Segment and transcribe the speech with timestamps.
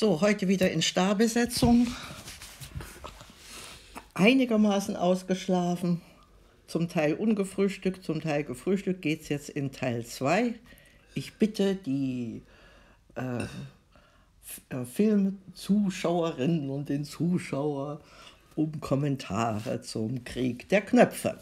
[0.00, 1.86] So, heute wieder in Starbesetzung.
[4.14, 6.00] Einigermaßen ausgeschlafen,
[6.66, 9.02] zum Teil ungefrühstückt, zum Teil gefrühstückt.
[9.02, 10.54] Geht es jetzt in Teil 2.
[11.12, 12.40] Ich bitte die
[13.14, 13.42] äh,
[14.70, 18.00] äh, Filmzuschauerinnen und den Zuschauer
[18.54, 21.38] um Kommentare zum Krieg der Knöpfe.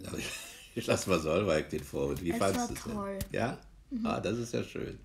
[0.76, 2.20] Ich lasse mal Solveig den vor.
[2.20, 3.24] Wie Es fandest war du es?
[3.32, 3.58] Ja?
[4.04, 4.98] Ah, das ist ja schön.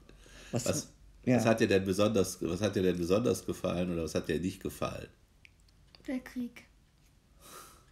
[0.52, 0.90] Was, Was,
[1.26, 1.38] ja.
[1.38, 4.39] was, hat dir denn besonders, was hat dir denn besonders gefallen oder was hat dir
[4.39, 5.07] nicht gefallen?
[6.07, 6.66] Der Krieg.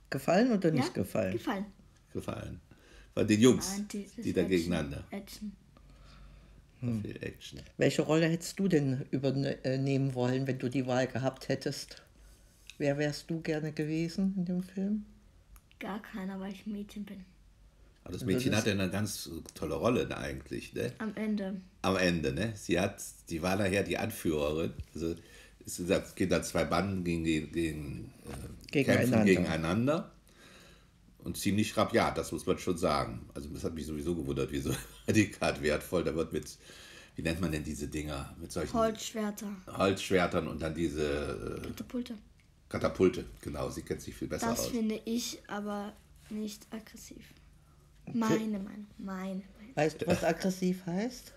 [0.09, 0.93] gefallen oder nicht ja?
[1.03, 1.33] gefallen?
[1.33, 1.65] Gefallen.
[2.13, 2.59] Gefallen?
[3.13, 5.03] Von den Jungs, Nein, die da Action- gegeneinander.
[5.11, 5.51] Action.
[6.79, 7.01] Hm.
[7.01, 7.59] Viel Action.
[7.77, 12.01] Welche Rolle hättest du denn übernehmen wollen, wenn du die Wahl gehabt hättest?
[12.77, 15.05] Wer wärst du gerne gewesen in dem Film?
[15.79, 17.25] Gar keiner, weil ich ein Mädchen bin.
[18.09, 20.91] Aber das Mädchen das- hat ja eine ganz tolle Rolle eigentlich, ne?
[20.97, 21.61] Am Ende.
[21.83, 22.53] Am Ende, ne?
[22.55, 24.73] Sie hat, die war nachher die Anführerin.
[24.95, 25.13] Also
[25.63, 29.11] es geht da zwei Banden gegen, gegen, äh, Gegeneinander.
[29.17, 30.11] kämpfen gegeneinander.
[31.19, 33.29] Und ziemlich rabiat, das muss man schon sagen.
[33.35, 34.73] Also das hat mich sowieso gewundert, wie so
[35.07, 36.03] radikal wertvoll.
[36.03, 36.57] Da wird mit,
[37.15, 38.35] wie nennt man denn diese Dinger?
[38.41, 39.51] Mit solchen Holzschwerter.
[39.67, 42.15] Holzschwertern und dann diese äh, Katapulte.
[42.69, 43.25] Katapulte.
[43.41, 44.67] Genau, sie kennt sich viel besser Das aus.
[44.69, 45.93] finde ich aber
[46.31, 47.23] nicht aggressiv.
[48.13, 48.87] Meine Meinung.
[48.97, 49.75] Meine Meinung.
[49.75, 51.33] Weißt du, was aggressiv heißt?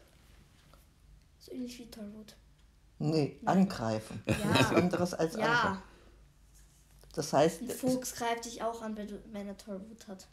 [1.39, 2.37] So ähnlich wie Tollwut.
[2.98, 4.23] Nee, angreifen.
[4.27, 4.34] Ja.
[4.55, 5.75] Was anderes als angreifen.
[5.75, 5.83] Ja,
[7.15, 10.28] Das heißt, ein Fuchs greift dich auch an, wenn, er Tollwut hat.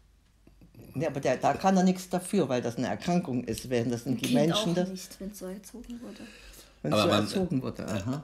[0.95, 4.03] ja, aber der, da kann er nichts dafür, weil das eine Erkrankung ist, während das
[4.03, 6.21] sind die Kind Menschen, auch das, nicht, wenn es so erzogen wurde.
[6.83, 7.87] wenn es so man- erzogen wurde.
[7.87, 8.23] Aha.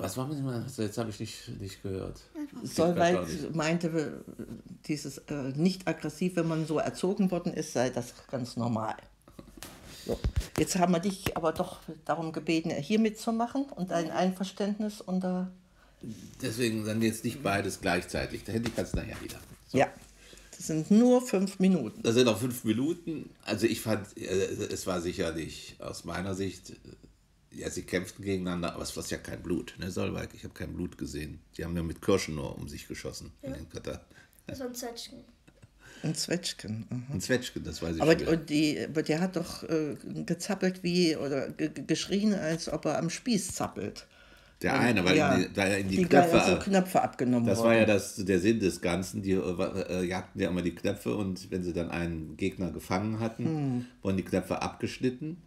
[0.00, 2.20] Was war mit dem, also jetzt habe ich nicht, nicht gehört.
[2.62, 3.54] Solveig auch nicht.
[3.54, 4.44] meinte, äh,
[4.86, 8.96] dieses äh, nicht aggressiv, wenn man so erzogen worden ist, sei das ganz normal.
[10.06, 10.18] So.
[10.58, 15.50] Jetzt haben wir dich aber doch darum gebeten, hier mitzumachen und dein Einverständnis unter.
[16.40, 18.44] Deswegen dann jetzt nicht beides gleichzeitig.
[18.44, 19.38] Der Handy kannst du nachher wieder.
[19.72, 19.88] Ja,
[20.56, 22.02] das sind nur fünf Minuten.
[22.02, 23.30] Das sind noch fünf Minuten.
[23.44, 24.22] Also ich fand, äh,
[24.70, 26.74] es war sicherlich aus meiner Sicht, äh,
[27.52, 30.30] ja, sie kämpften gegeneinander, aber es war ja kein Blut, ne, Solveig?
[30.34, 31.40] Ich habe kein Blut gesehen.
[31.56, 33.32] Die haben ja mit Kirschen nur um sich geschossen.
[33.42, 34.04] In den Katar.
[34.46, 35.18] Das war ein Zwetschgen.
[36.02, 36.86] Ein Zwetschgen.
[36.90, 37.12] aha.
[37.14, 38.28] Ein Zwetschgen, das weiß ich Aber schon.
[38.28, 42.86] und die, aber der hat doch äh, gezappelt wie oder ge- ge- geschrien, als ob
[42.86, 44.06] er am Spieß zappelt.
[44.62, 46.32] Der eine, weil ja, in die, da er in die, die Knöpfe.
[46.36, 47.68] ganzen Knöpfe abgenommen Das wurden.
[47.68, 49.22] war ja das, der Sinn des Ganzen.
[49.22, 53.44] Die äh, jagten ja immer die Knöpfe und wenn sie dann einen Gegner gefangen hatten,
[53.44, 53.86] Hm.
[54.02, 55.38] wurden die Knöpfe abgeschnitten.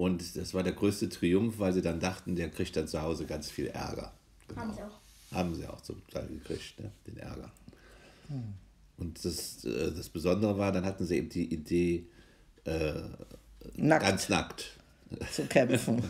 [0.00, 3.26] Und das war der größte Triumph, weil sie dann dachten, der kriegt dann zu Hause
[3.26, 4.14] ganz viel Ärger.
[4.48, 4.62] Genau.
[4.62, 5.00] Haben sie auch.
[5.30, 6.90] Haben sie auch zum Teil gekriegt, ne?
[7.06, 7.52] den Ärger.
[8.28, 8.54] Hm.
[8.96, 12.06] Und das, äh, das Besondere war, dann hatten sie eben die Idee,
[13.74, 14.70] nackt ganz nackt.
[15.32, 16.02] zu kämpfen.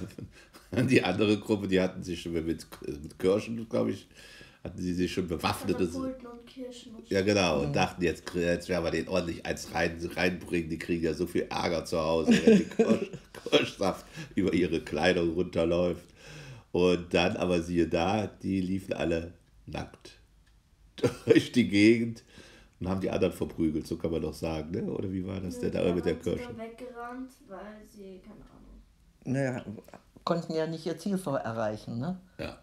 [0.88, 4.06] Die andere Gruppe, die hatten sich schon mit, mit Kirschen, glaube ich,
[4.62, 5.78] hatten sie sich schon bewaffnet.
[5.78, 7.62] Katapulten und und Ja, genau.
[7.62, 10.68] Und dachten, jetzt, jetzt werden wir den ordentlich eins rein, reinbringen.
[10.68, 15.32] Die kriegen ja so viel Ärger zu Hause, wenn die Kirsch, Kirschsaft über ihre Kleidung
[15.32, 16.04] runterläuft.
[16.72, 19.32] Und dann, aber siehe da, die liefen alle
[19.66, 20.18] nackt
[21.26, 22.22] durch die Gegend
[22.78, 24.84] und haben die anderen verprügelt, so kann man doch sagen, ne?
[24.84, 26.56] Oder wie war das denn da mit der Kirsche?
[26.56, 28.82] weggerannt, weil sie, keine Ahnung.
[29.24, 29.64] Naja,
[30.24, 31.98] konnten ja nicht ihr Ziel vor erreichen.
[31.98, 32.20] Ne?
[32.38, 32.58] Ja.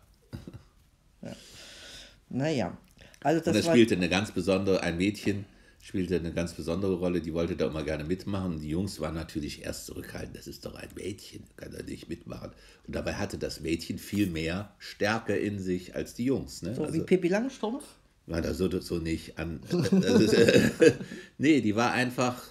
[2.29, 2.77] Naja,
[3.21, 5.45] also Und das das war spielte eine ganz besondere, ein Mädchen
[5.81, 8.55] spielte eine ganz besondere Rolle, die wollte da immer gerne mitmachen.
[8.55, 12.09] Und die Jungs waren natürlich erst zurückhaltend, das ist doch ein Mädchen, kann da nicht
[12.09, 12.51] mitmachen.
[12.85, 16.61] Und dabei hatte das Mädchen viel mehr Stärke in sich als die Jungs.
[16.61, 16.75] Ne?
[16.75, 17.85] so wie also, Pippi Langstrumpf.
[18.25, 19.61] war da so, so nicht an.
[19.71, 20.71] Also, äh,
[21.38, 22.44] nee, die war einfach.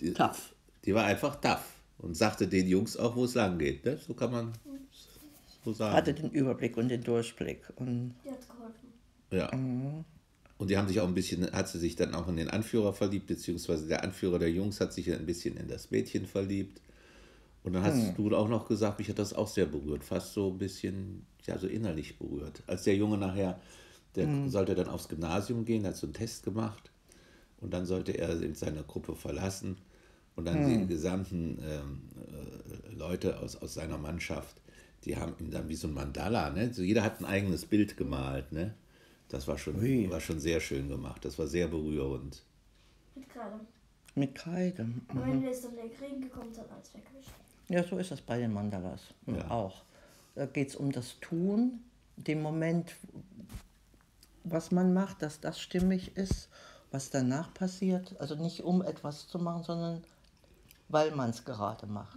[0.00, 0.54] Die, Tough.
[0.84, 1.64] Die war einfach tough
[1.98, 3.84] und sagte den Jungs auch, wo es lang geht.
[3.84, 3.98] Ne?
[3.98, 4.52] So kann man
[5.64, 5.96] so sagen.
[5.96, 7.64] Hatte den Überblick und den Durchblick.
[7.76, 8.28] Und Die
[9.30, 9.50] Ja.
[10.58, 12.92] Und die haben sich auch ein bisschen, hat sie sich dann auch in den Anführer
[12.92, 16.80] verliebt, beziehungsweise der Anführer der Jungs hat sich ein bisschen in das Mädchen verliebt.
[17.62, 20.50] Und dann hast du auch noch gesagt, mich hat das auch sehr berührt, fast so
[20.50, 22.62] ein bisschen, ja, so innerlich berührt.
[22.66, 23.60] Als der Junge nachher,
[24.14, 26.90] der sollte dann aufs Gymnasium gehen, hat so einen Test gemacht
[27.60, 29.76] und dann sollte er seine Gruppe verlassen
[30.34, 34.60] und dann die gesamten ähm, äh, Leute aus, aus seiner Mannschaft,
[35.04, 36.72] die haben ihm dann wie so ein Mandala, ne?
[36.72, 38.74] So jeder hat ein eigenes Bild gemalt, ne?
[39.28, 40.10] Das war schon, Ui.
[40.10, 42.42] war schon sehr schön gemacht, das war sehr berührend.
[43.14, 43.60] Mit gerade.
[44.14, 44.88] mit Kreide.
[45.08, 47.30] Am Ende ist dann der Krieg gekommen, hat alles weggewischt.
[47.68, 49.50] Ja, so ist das bei den Mandalas Ja.
[49.50, 49.82] auch.
[50.34, 51.80] Da geht es um das Tun,
[52.16, 52.94] den Moment,
[54.44, 56.48] was man macht, dass das stimmig ist,
[56.90, 58.18] was danach passiert.
[58.18, 60.02] Also nicht um etwas zu machen, sondern
[60.88, 62.16] weil man es gerade macht.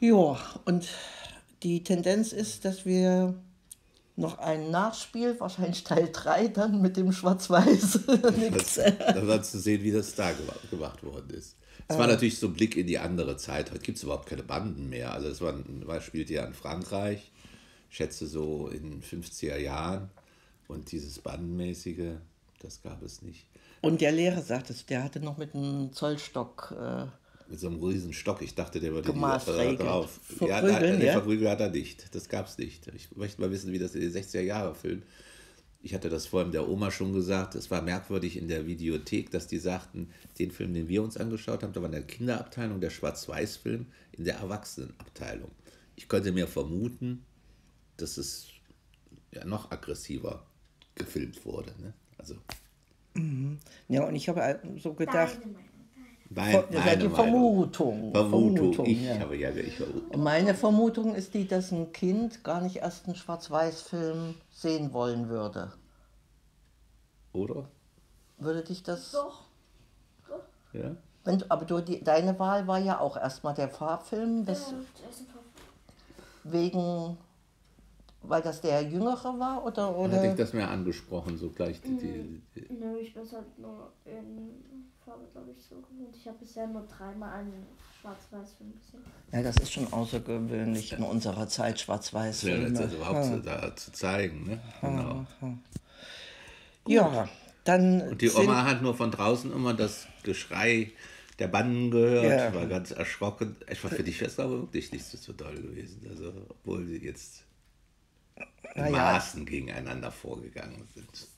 [0.00, 0.88] Ja, und
[1.64, 3.34] die Tendenz ist, dass wir
[4.18, 8.00] noch ein Nachspiel, wahrscheinlich Teil 3 dann mit dem Schwarz-Weiß.
[8.98, 11.56] Da war zu sehen, wie das da gema- gemacht worden ist.
[11.86, 13.70] Es war natürlich so ein Blick in die andere Zeit.
[13.70, 15.12] Heute gibt es überhaupt keine Banden mehr.
[15.12, 15.54] Also es war,
[15.86, 17.30] war, spielt ja in Frankreich,
[17.90, 20.10] ich schätze so in 50er Jahren.
[20.66, 22.16] Und dieses Bandenmäßige,
[22.60, 23.46] das gab es nicht.
[23.80, 26.74] Und der Lehrer sagt es, der hatte noch mit einem Zollstock.
[26.78, 27.06] Äh,
[27.48, 28.42] Mit so einem riesen Stock.
[28.42, 29.80] Ich dachte, der würde Gemaßregelt.
[29.80, 30.20] drauf.
[30.40, 31.12] Ja, nein, ja?
[31.12, 32.14] verprügeln hat er nicht.
[32.14, 32.86] Das gab es nicht.
[32.88, 35.02] Ich möchte mal wissen, wie das in den 60er Jahren Film.
[35.80, 37.54] Ich hatte das vorhin der Oma schon gesagt.
[37.54, 41.62] Es war merkwürdig in der Videothek, dass die sagten, den Film, den wir uns angeschaut
[41.62, 45.50] haben, da war in der Kinderabteilung der Schwarz-Weiß-Film in der Erwachsenenabteilung.
[45.96, 47.24] Ich könnte mir vermuten,
[47.96, 48.48] dass es
[49.32, 50.44] ja noch aggressiver
[50.94, 51.72] gefilmt wurde.
[51.80, 51.94] Ne?
[52.18, 52.34] Also
[53.88, 55.54] ja, und ich habe halt so gedacht, Deine.
[56.30, 57.14] Mein, das meine die Meinung.
[57.14, 58.12] Vermutung.
[58.12, 58.86] Vermutung.
[58.86, 59.18] Ich ja.
[59.18, 63.16] habe ja ich Und meine Vermutung ist die, dass ein Kind gar nicht erst einen
[63.16, 65.72] Schwarz-Weiß-Film sehen wollen würde.
[67.32, 67.68] oder?
[68.38, 69.12] Würde dich das.
[69.12, 69.44] Doch.
[70.72, 70.96] Ja.
[71.24, 74.76] Wenn, aber du, die, deine Wahl war ja auch erstmal der Farbfilm, wes, Ja,
[76.44, 77.18] wegen.
[78.22, 79.96] Weil das der Jüngere war oder.
[79.96, 80.16] Oder?
[80.16, 83.58] hatte ich das mehr angesprochen, so gleich die, die, die Nö, ich bin es halt
[83.58, 84.50] nur in
[85.04, 86.14] Farbe, glaube ich, so gewöhnt.
[86.14, 87.64] Ich habe bisher nur dreimal einen
[88.00, 89.04] Schwarz-Weiß-Film gesehen.
[89.32, 92.68] Ja, das ist schon außergewöhnlich in unserer Zeit, das Schwarz-Weiß-Filme.
[92.68, 94.44] überhaupt zu, da, zu zeigen.
[94.46, 94.60] Ne?
[94.80, 95.26] Genau.
[96.86, 97.28] Ja,
[97.64, 98.02] dann.
[98.02, 100.92] Und die Oma hat nur von draußen immer das Geschrei
[101.38, 102.54] der Banden gehört, Ja.
[102.54, 103.56] war ganz erschrocken.
[103.70, 106.04] Ich war für die Schwester aber wirklich nicht so toll gewesen.
[106.08, 107.44] Also, obwohl sie jetzt
[108.74, 108.92] in Na ja.
[109.14, 111.28] Maßen gegeneinander vorgegangen sind.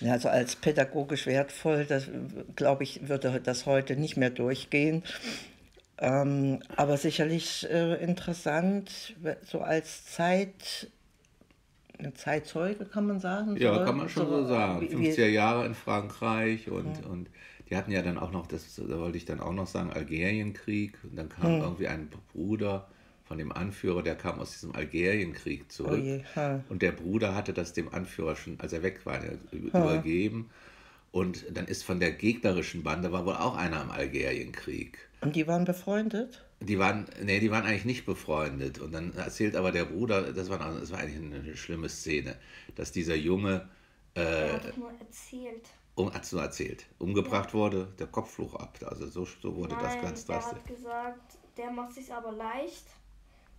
[0.00, 2.08] Ja, also als pädagogisch wertvoll, das
[2.56, 5.02] glaube ich, würde das heute nicht mehr durchgehen.
[5.98, 10.88] Ähm, aber sicherlich äh, interessant, so als Zeit,
[12.14, 13.56] Zeitzeuge kann man sagen.
[13.56, 14.80] Ja, kann man schon so sagen.
[14.80, 17.28] wie- wie- 50er Jahre in Frankreich und, und
[17.68, 20.96] die hatten ja dann auch noch, das da wollte ich dann auch noch sagen, Algerienkrieg.
[21.02, 21.60] Und dann kam Hm.
[21.62, 22.88] irgendwie ein Bruder
[23.28, 26.00] von dem Anführer, der kam aus diesem Algerienkrieg zurück.
[26.00, 26.64] Oh je, ha.
[26.70, 29.20] Und der Bruder hatte das dem Anführer schon, als er weg war,
[29.52, 30.50] übergeben.
[31.12, 34.98] Und dann ist von der gegnerischen Bande, war wohl auch einer im Algerienkrieg.
[35.20, 36.44] Und die waren befreundet?
[36.60, 38.78] Die waren, nee, die waren eigentlich nicht befreundet.
[38.80, 42.36] Und dann erzählt aber der Bruder, das war, das war eigentlich eine schlimme Szene,
[42.76, 43.68] dass dieser Junge,
[44.14, 45.68] Er hat doch nur erzählt.
[45.94, 48.78] um, hat nur erzählt, umgebracht wurde, der Kopf flog ab.
[48.84, 50.58] Also so, so wurde das Nein, ganz der drastisch.
[50.58, 52.86] hat gesagt, der macht sich aber leicht.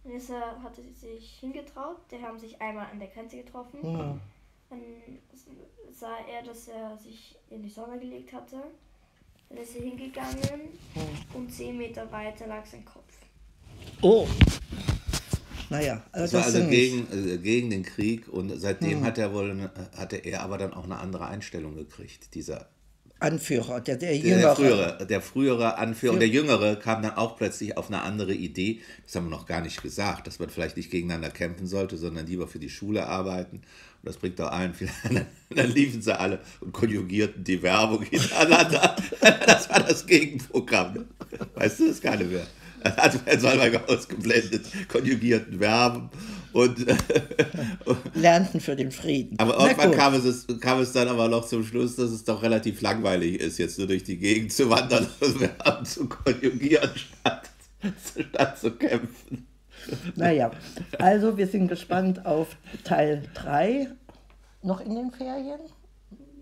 [0.04, 1.98] Dann ist er, hat er sich hingetraut.
[2.12, 3.81] Die haben sich einmal an der Grenze getroffen.
[3.81, 4.19] Hm.
[4.69, 4.81] Dann
[5.92, 8.57] sah er, dass er sich in die Sonne gelegt hatte.
[9.50, 10.40] Dann ist er hingegangen
[10.94, 11.01] Hm.
[11.34, 13.18] und zehn Meter weiter lag sein Kopf.
[14.01, 14.28] Oh.
[15.72, 19.04] Naja, also Das war das also sind nicht- gegen, äh, gegen den Krieg und seitdem
[19.04, 22.68] hat er wohl, eine- hatte er aber dann auch eine andere Einstellung gekriegt, dieser
[23.19, 24.39] Anführer, der, der Jüngere.
[24.39, 28.33] der frühere, der frühere Anführer, und der Jüngere kam dann auch plötzlich auf eine andere
[28.33, 28.80] Idee.
[29.06, 32.27] Das haben wir noch gar nicht gesagt, dass man vielleicht nicht gegeneinander kämpfen sollte, sondern
[32.27, 33.57] lieber für die Schule arbeiten.
[33.57, 34.89] Und das bringt doch allen viel.
[35.04, 35.25] Dann,
[35.56, 38.95] dann liefen sie alle und konjugierten die Werbung hintereinander.
[39.45, 41.06] Das war das Gegenprogramm.
[41.56, 42.48] Weißt du das gar nicht mehr?
[42.83, 44.65] Das hat Herr Solberg ausgeblendet.
[44.88, 46.10] Konjugierten Verben
[46.53, 46.86] und
[48.15, 49.38] Lernten für den Frieden.
[49.39, 52.41] aber Na irgendwann kam es, kam es dann aber noch zum Schluss, dass es doch
[52.41, 57.50] relativ langweilig ist, jetzt nur durch die Gegend zu wandern und Verben zu konjugieren, statt,
[58.32, 59.48] statt zu kämpfen.
[60.15, 60.51] Naja,
[61.00, 63.88] also wir sind gespannt auf Teil 3.
[64.62, 65.60] Noch in den Ferien?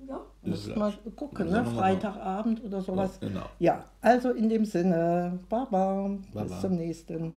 [0.07, 0.21] Ja.
[0.41, 1.65] Müssen wir gucken, ne?
[1.65, 3.19] wir Freitagabend oder sowas.
[3.21, 3.45] Ja, genau.
[3.59, 6.59] Ja, also in dem Sinne, Baba, bis Baba.
[6.61, 7.33] zum nächsten.